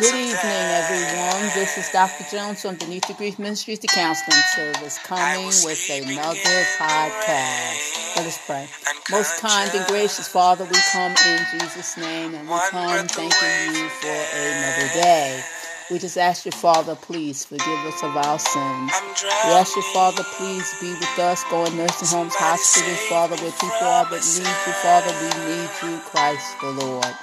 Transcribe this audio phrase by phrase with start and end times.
[0.00, 1.52] Good evening, everyone.
[1.52, 2.24] This is Dr.
[2.32, 8.16] Jones from Beneath the Grief Ministries, the counseling service, coming with another podcast.
[8.16, 8.66] Let us pray.
[9.10, 13.88] Most kind and gracious Father, we come in Jesus' name and we come thanking you
[13.90, 15.42] for another day.
[15.90, 18.92] We just ask you, Father, please forgive us of our sins.
[19.22, 23.52] We ask you, Father, please be with us, go in nursing homes, hospitals, Father, where
[23.52, 25.12] people are that need you, Father.
[25.20, 27.14] We need you, Christ the Lord.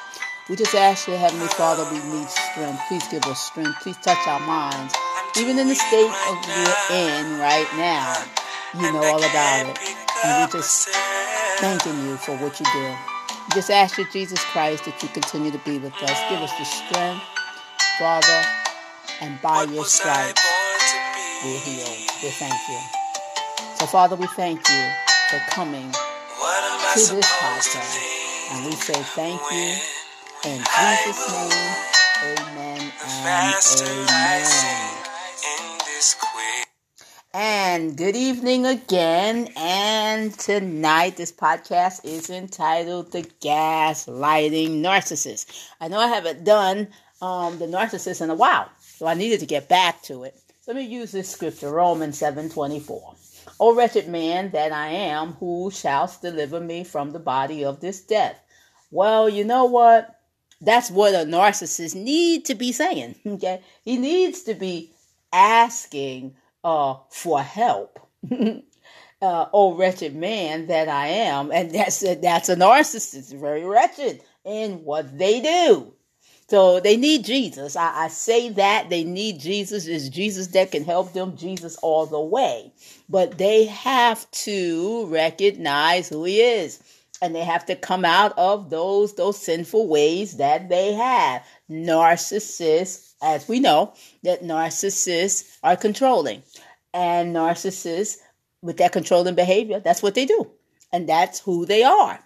[0.48, 2.80] We just ask you, Heavenly Father, we need strength.
[2.88, 3.82] Please give us strength.
[3.82, 4.94] Please touch our minds.
[5.40, 8.14] Even in the state of we're in right now,
[8.76, 9.80] you know all about it.
[10.24, 10.90] And we just
[11.58, 12.96] thanking you for what you do.
[13.50, 16.22] We just ask you, Jesus Christ, that you continue to be with us.
[16.30, 17.26] Give us the strength,
[17.98, 18.46] Father,
[19.22, 20.46] and by your stripes,
[21.44, 21.98] we're healed.
[22.22, 22.80] We thank you.
[23.80, 24.90] So, Father, we thank you
[25.30, 27.98] for coming to this podcast.
[28.52, 30.05] And we say thank you.
[30.44, 31.76] In Jesus' name,
[32.24, 33.26] amen and
[33.88, 34.96] amen.
[37.34, 39.50] And good evening again.
[39.56, 45.70] And tonight, this podcast is entitled The Gaslighting Narcissist.
[45.80, 46.88] I know I haven't done
[47.22, 50.36] um, the narcissist in a while, so I needed to get back to it.
[50.62, 53.16] So let me use this scripture, Romans 7 24.
[53.60, 58.02] O wretched man that I am, who shall deliver me from the body of this
[58.02, 58.40] death?
[58.92, 60.15] Well, you know what?
[60.66, 63.16] That's what a narcissist need to be saying.
[63.26, 64.92] Okay, he needs to be
[65.32, 68.00] asking uh, for help.
[68.32, 74.22] uh, oh wretched man that I am, and that's a, that's a narcissist, very wretched
[74.44, 75.94] in what they do.
[76.48, 77.76] So they need Jesus.
[77.76, 79.88] I, I say that they need Jesus.
[79.88, 81.38] It's Jesus that can help them.
[81.38, 82.72] Jesus all the way,
[83.10, 86.82] but they have to recognize who He is
[87.26, 91.44] and they have to come out of those those sinful ways that they have.
[91.70, 96.44] Narcissists as we know that narcissists are controlling.
[96.94, 98.18] And narcissists
[98.62, 100.52] with that controlling behavior that's what they do.
[100.94, 102.20] And that's who they are.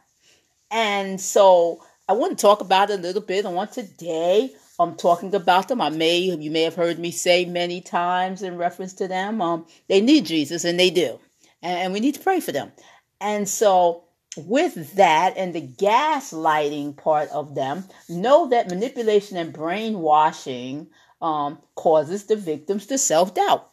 [0.69, 3.45] And so i want to talk about it a little bit.
[3.45, 5.79] On today i'm talking about them.
[5.79, 9.65] I may you may have heard me say many times in reference to them um,
[9.87, 11.21] they need jesus and they do.
[11.61, 12.73] And, and we need to pray for them.
[13.21, 14.03] And so
[14.47, 20.87] with that and the gaslighting part of them, know that manipulation and brainwashing
[21.21, 23.69] um, causes the victims to self doubt.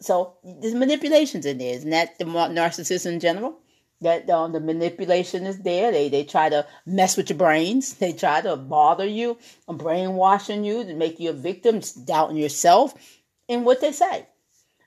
[0.00, 1.74] So there's manipulations in there.
[1.74, 3.58] Isn't that the narcissist in general?
[4.00, 5.90] That um, the manipulation is there.
[5.90, 7.94] They they try to mess with your brains.
[7.94, 12.94] They try to bother you, brainwashing you to make you a victim, doubting yourself,
[13.48, 14.26] in what they say.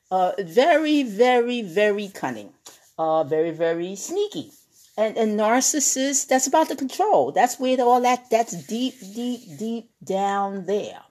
[0.10, 2.54] Uh, very, very, very cunning.
[2.98, 4.52] Uh, very, very sneaky
[5.02, 7.32] and, a narcissist, that's about the control.
[7.32, 11.02] That's where all that, that's deep, deep, deep down there.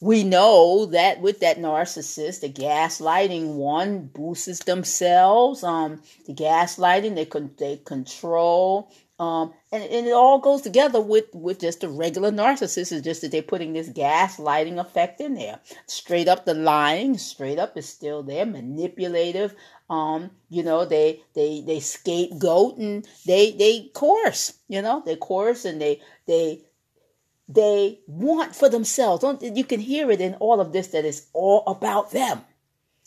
[0.00, 5.64] We know that with that narcissist, the gaslighting one boosts themselves.
[5.64, 8.92] Um, the gaslighting, they con- they control.
[9.18, 12.92] Um, and, and it all goes together with, with just a regular narcissist.
[12.92, 15.60] Is just that they're putting this gaslighting effect in there.
[15.86, 19.54] Straight up the lying, straight up is still there, manipulative,
[19.90, 25.64] um, you know, they they they scapegoat and they they course, you know, they course
[25.64, 26.62] and they they
[27.48, 29.20] they want for themselves.
[29.20, 32.40] Don't you can hear it in all of this that it's all about them.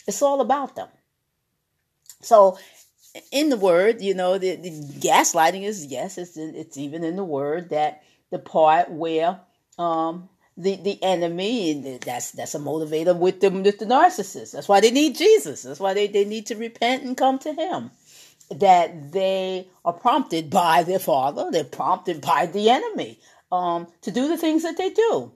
[0.07, 0.87] It's all about them.
[2.21, 2.57] So
[3.31, 7.15] in the word, you know, the, the gaslighting is yes, it's in, it's even in
[7.15, 9.39] the word that the part where
[9.79, 14.53] um the the enemy that's that's a motivator with them with the narcissist.
[14.53, 15.61] That's why they need jesus.
[15.63, 17.91] That's why they, they need to repent and come to him.
[18.49, 21.49] That they are prompted by their father.
[21.51, 23.19] They're prompted by the enemy
[23.51, 25.31] um, to do the things that they do.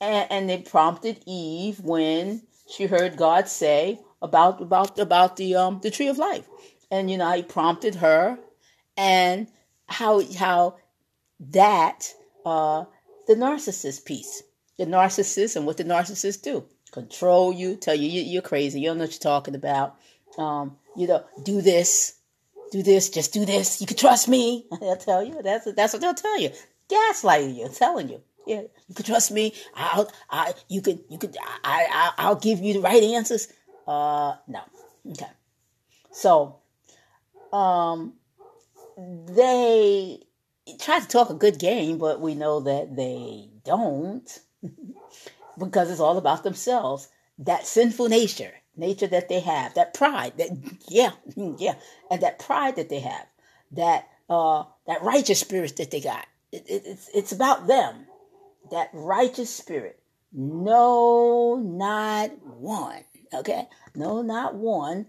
[0.00, 5.80] And, and they prompted eve when she heard god say about about about the um
[5.82, 6.48] the tree of life.
[6.90, 8.38] And you know he prompted her
[8.96, 9.46] and
[9.86, 10.78] how how
[11.38, 12.12] that
[12.44, 12.86] uh
[13.28, 14.42] the narcissist piece
[14.78, 16.64] the narcissist and what the narcissist do.
[16.92, 18.80] Control you tell you you're crazy.
[18.80, 19.96] You don't know what you're talking about.
[20.38, 22.18] Um, you know do this
[22.70, 23.80] do this just do this.
[23.80, 24.66] You can trust me.
[24.80, 25.40] They'll tell you.
[25.42, 26.50] That's that's what they'll tell you.
[26.88, 28.20] Gaslighting you telling you.
[28.46, 29.54] Yeah you can trust me.
[29.74, 31.32] I'll i you can you can
[31.64, 33.48] i, I i'll give you the right answers.
[33.86, 34.60] Uh no.
[35.10, 35.30] Okay.
[36.10, 36.58] So
[37.52, 38.14] um
[38.98, 40.20] they
[40.80, 44.40] try to talk a good game but we know that they don't
[45.58, 47.08] because it's all about themselves.
[47.38, 50.50] That sinful nature, nature that they have, that pride, that
[50.88, 51.74] yeah, yeah,
[52.10, 53.26] and that pride that they have,
[53.72, 56.26] that uh, that righteous spirit that they got.
[56.52, 58.06] It, it, it's it's about them,
[58.70, 60.00] that righteous spirit.
[60.32, 63.04] No, not one.
[63.32, 63.68] Okay?
[63.94, 65.06] No, not one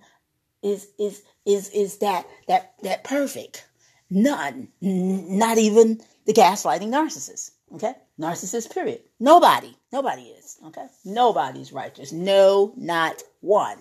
[0.64, 3.68] is is is is that that that perfect.
[4.10, 4.70] None.
[4.82, 7.52] Not even the gaslighting narcissist.
[7.76, 7.94] Okay?
[8.20, 9.02] Narcissist, period.
[9.20, 9.76] Nobody.
[9.92, 10.58] Nobody is.
[10.68, 10.88] Okay?
[11.04, 12.12] Nobody's righteous.
[12.12, 13.78] No, not one.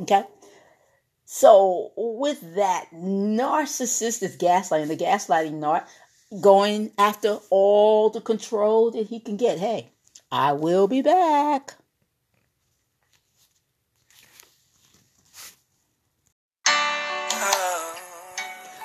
[0.00, 0.22] Okay?
[1.24, 5.86] So with that, narcissist is gaslighting, the gaslighting narc
[6.40, 9.58] going after all the control that he can get.
[9.58, 9.90] Hey,
[10.30, 11.74] I will be back.
[16.66, 17.96] Oh.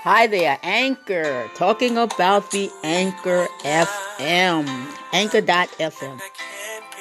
[0.04, 1.50] Hi there, Anchor.
[1.56, 3.48] Talking about the Anchor
[4.18, 4.68] FM.
[5.14, 6.22] Anchor.fm.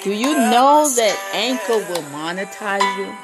[0.02, 3.14] Do you know that Anchor will monetize you?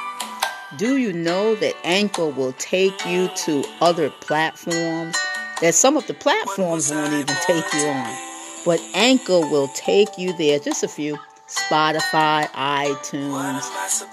[0.78, 5.16] Do you know that Anchor will take you to other platforms?
[5.60, 8.16] That some of the platforms won't even take you on.
[8.64, 10.58] But Anchor will take you there.
[10.58, 11.18] Just a few.
[11.48, 13.62] Spotify, iTunes,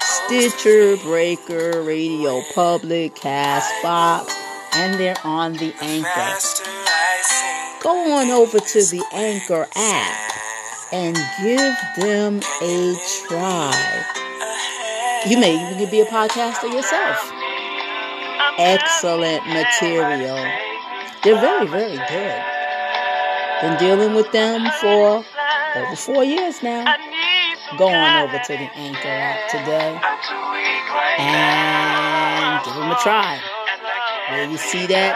[0.02, 4.34] Stitcher, Breaker, Radio Public, Castbox
[4.78, 6.67] and they're on the Anchor.
[7.88, 10.32] Go on over to the Anchor app
[10.92, 12.96] and give them a
[13.30, 15.24] try.
[15.26, 17.32] You may even be a podcaster yourself.
[18.58, 20.36] Excellent material.
[21.24, 22.42] They're very, very good.
[23.62, 25.24] Been dealing with them for
[25.78, 26.94] over four years now.
[27.78, 29.98] Go on over to the Anchor app today
[31.20, 33.40] and give them a try.
[34.30, 35.16] Where you see that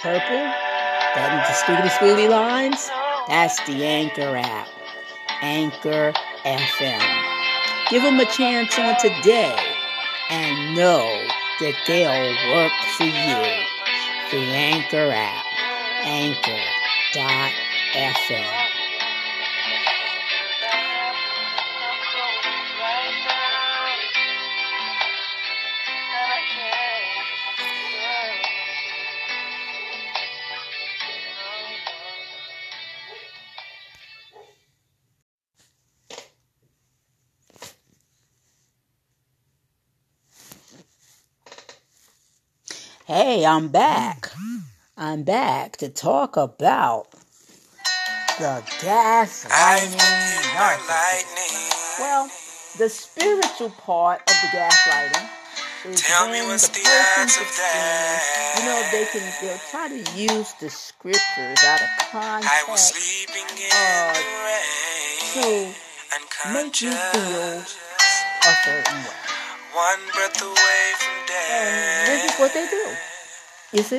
[0.00, 0.71] purple,
[1.14, 2.90] that the squiggly squiggly lines,
[3.28, 4.68] that's the Anchor app.
[5.42, 6.12] Anchor
[6.44, 7.02] FM.
[7.90, 9.56] Give them a chance on today
[10.30, 11.26] and know
[11.60, 13.42] that they'll work for you.
[14.30, 15.44] The Anchor app.
[16.04, 16.62] Anchor.fm.
[43.04, 44.30] Hey, I'm back.
[44.96, 47.10] I'm back to talk about
[48.38, 49.98] the gaslighting
[50.54, 51.98] narcissist.
[51.98, 52.30] Well,
[52.78, 55.28] the spiritual part of the gaslighting
[55.86, 58.22] is Tell when the person's experience,
[58.56, 62.94] you know, they can they'll try to use the scriptures out of context
[63.74, 64.14] uh,
[65.34, 65.72] to
[66.52, 69.18] make you feel a certain way.
[69.74, 71.21] One breath away from.
[71.50, 72.84] And this is what they do.
[73.72, 73.98] You see?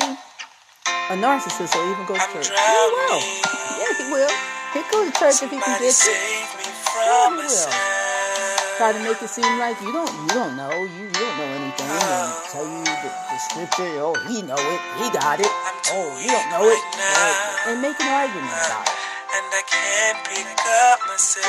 [1.09, 2.47] A narcissist will even go to church.
[2.47, 3.19] He will.
[3.79, 4.33] Yeah, he will.
[4.73, 6.11] He'll go to church if he can get to.
[6.11, 7.67] Yeah, he will.
[8.77, 10.71] Try to make it seem like you don't you don't know.
[10.71, 11.85] You, you don't know anything.
[11.85, 14.01] And tell you the, the scripture.
[14.01, 14.81] Oh, he know it.
[14.97, 15.51] He got it.
[15.93, 16.81] Oh, you don't know it.
[17.69, 18.97] And make an argument about it.
[19.33, 21.45] And I can't pick up myself.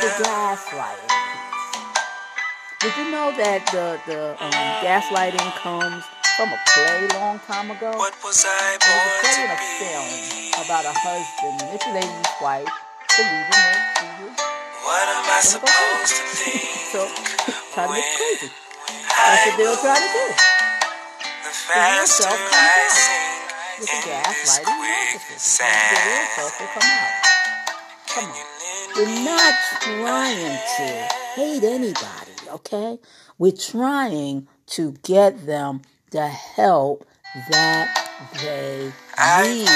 [0.00, 1.27] The gaslighting
[2.80, 4.54] did you know that the, the um,
[4.86, 6.06] gaslighting comes
[6.38, 7.90] from a play long time ago?
[7.98, 10.06] What was I born was a play in a film
[10.62, 12.70] about a husband manipulating his lady's wife,
[13.18, 13.66] believing
[13.98, 14.38] she was.
[14.86, 16.62] What am I supposed to think?
[16.94, 17.02] so,
[17.74, 18.46] try to crazy.
[18.46, 20.26] That's what they'll try to do.
[20.30, 23.34] The faster yourself comes out
[23.82, 25.66] with the gaslighting narcissist.
[25.66, 27.14] The real self will come out.
[28.06, 28.46] Come on.
[28.94, 32.98] We're not trying to hate anybody okay?
[33.38, 37.06] We're trying to get them the help
[37.50, 37.86] that
[38.42, 38.90] they
[39.46, 39.66] need.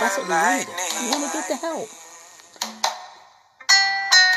[0.00, 0.66] That's what we need.
[0.68, 1.88] We want to get the help.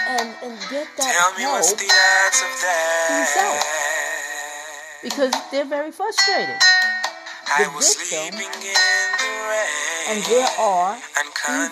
[0.07, 3.07] And, and get that Tell help me what's the odds of that.
[3.23, 3.63] yourself.
[5.03, 6.59] Because they're very frustrated.
[7.57, 8.35] The victim,
[10.09, 11.69] and there are even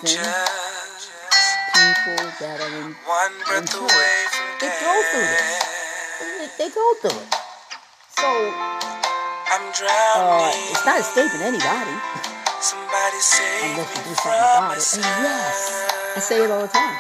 [1.73, 4.32] people that are in, One breath away
[4.63, 5.73] they go through this
[6.57, 7.29] they go through it.
[8.15, 10.55] So I'm drowning.
[10.55, 11.95] Uh, it's not escaping anybody.
[12.61, 13.19] Somebody
[13.67, 14.85] unless you do something about it.
[14.95, 16.95] And yes, I say it all the time.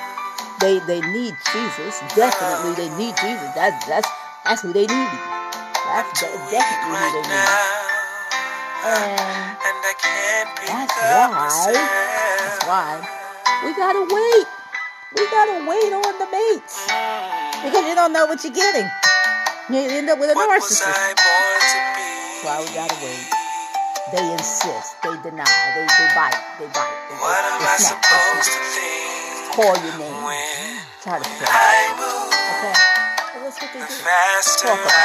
[0.59, 2.01] They they need Jesus.
[2.15, 3.47] Definitely they need Jesus.
[3.55, 4.09] That's that's
[4.43, 5.11] that's who they need.
[5.87, 7.47] That's definitely who they need.
[8.83, 9.15] And,
[9.63, 10.03] and that's
[10.99, 12.99] why that's why
[13.63, 14.62] we gotta wait.
[15.15, 16.85] We gotta wait on the mates.
[17.63, 18.89] Because you don't know what you're getting.
[19.69, 20.83] You end up with a narcissist.
[20.83, 23.29] That's why we gotta wait.
[24.11, 25.01] They insist.
[25.01, 25.45] They deny.
[25.73, 26.37] They, they bite.
[26.59, 26.97] They bite.
[27.09, 29.03] They what am I supposed to think?
[29.53, 30.81] call your name.
[31.01, 31.45] Try to pray.
[31.45, 32.73] Okay?
[32.73, 33.85] So what's what they do?
[34.65, 34.97] Talk about.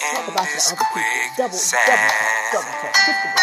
[0.00, 1.14] Talk about the other people.
[1.38, 2.94] Double, double double talk.
[3.06, 3.39] Kiss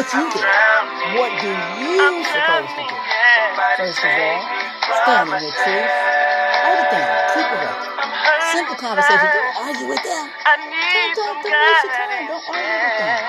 [0.00, 0.40] What you do.
[1.20, 2.96] What do you supposed to do?
[3.76, 4.40] First of all,
[5.04, 5.92] stand in your truth.
[5.92, 7.20] Write it down.
[7.36, 7.76] Keep it up.
[8.48, 9.28] Simple conversation.
[9.28, 10.24] Don't argue with them.
[10.24, 12.32] Don't, don't, don't waste your time.
[12.32, 13.20] Don't argue with them.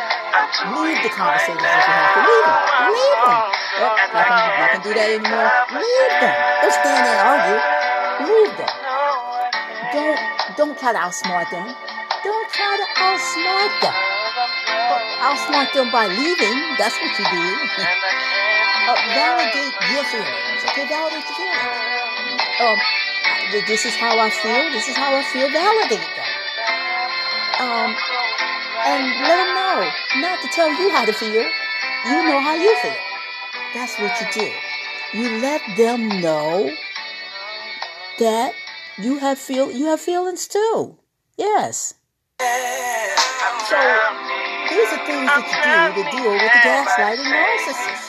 [0.79, 2.23] Leave the conversations if you have to.
[2.23, 2.63] Leave them.
[2.87, 3.35] Leave them.
[3.75, 5.51] Oh, not gonna, not gonna do that anymore.
[5.75, 6.35] Leave them.
[6.63, 7.59] Don't stand there and argue.
[8.31, 8.71] Leave them.
[9.91, 10.15] Don't
[10.55, 11.67] don't try to outsmart them.
[12.23, 14.10] Don't try to outsmart them.
[15.21, 16.57] Outsmart them by leaving.
[16.77, 17.45] That's what you do.
[18.89, 20.61] uh, validate your feelings.
[20.65, 22.41] Okay, validate your feelings.
[22.59, 22.77] Um,
[23.67, 24.71] this is how I feel.
[24.71, 25.49] This is how I feel.
[25.49, 26.31] Validate them.
[27.61, 27.95] Um,
[28.85, 29.89] and let them know
[30.21, 31.45] not to tell you how to feel.
[32.05, 32.95] You know how you feel.
[33.73, 34.51] That's what you do.
[35.13, 36.71] You let them know
[38.17, 38.53] that
[38.97, 40.97] you have feel you have feelings too.
[41.37, 41.93] Yes.
[43.69, 44.40] So
[44.71, 48.07] these are things that you do to deal with the gaslighting narcissist.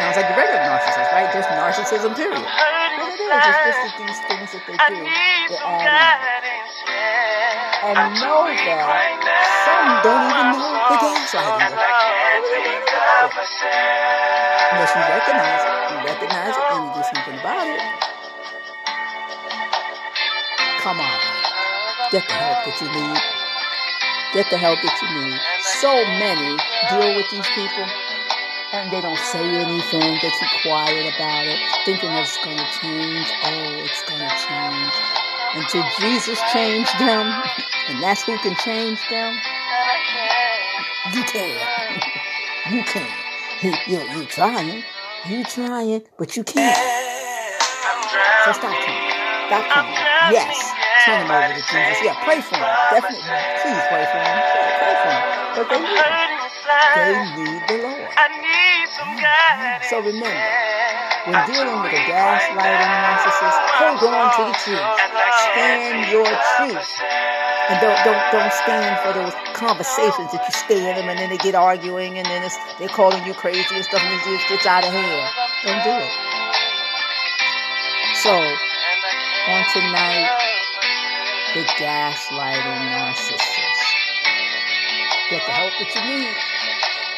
[0.00, 1.28] Sounds like the regular narcissist, right?
[1.28, 2.40] Just narcissism, period.
[2.40, 5.04] What it is, it's just these things that they do.
[7.84, 7.92] And
[8.24, 8.88] know that
[9.68, 11.76] some don't even know the gaslighting.
[14.72, 17.84] Unless you recognize it, you recognize it, and you do something about it.
[20.80, 21.18] Come on.
[22.10, 23.20] Get the help that you need.
[24.32, 25.40] Get the help that you need.
[25.80, 26.56] So many
[26.88, 27.84] deal with these people
[28.72, 30.18] and they don't say anything.
[30.22, 33.28] They keep quiet about it, thinking it's going to change.
[33.44, 34.92] Oh, it's going to change.
[35.54, 37.26] Until Jesus changed them,
[37.88, 39.34] and that's who can change them.
[41.14, 41.56] You can.
[42.68, 43.06] You can.
[43.62, 43.72] You,
[44.18, 44.82] you trying.
[45.28, 46.76] You trying, but you can't.
[48.44, 49.46] So stop trying.
[49.46, 50.32] Stop trying.
[50.32, 52.02] Yes turn them over to Jesus.
[52.02, 52.66] Yeah, pray for them.
[52.90, 53.22] Definitely,
[53.62, 54.65] please pray for them.
[55.56, 55.96] But they need.
[56.96, 58.12] They need the Lord.
[59.88, 60.28] So remember,
[61.24, 64.84] when dealing with a gaslighting narcissist, hold on to the truth.
[65.52, 66.86] Stand your truth.
[67.68, 71.30] And don't don't don't stand for those conversations that you stay in them and then
[71.30, 74.48] they get arguing and then it's, they're calling you crazy and stuff and it just
[74.48, 75.32] gets out of hand.
[75.64, 76.12] Don't do it.
[78.22, 80.30] So on tonight,
[81.54, 83.85] the gaslighting narcissist.
[85.28, 86.36] Get the help that you need.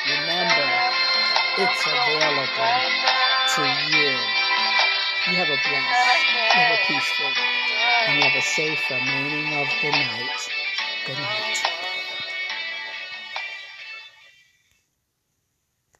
[0.08, 0.64] Remember,
[1.60, 2.48] it's available
[3.52, 3.62] to
[3.92, 4.16] you.
[5.28, 7.32] You have a blessed, you have a peaceful,
[8.06, 10.48] and you have a safe remaining of the night.
[11.04, 11.67] Good night.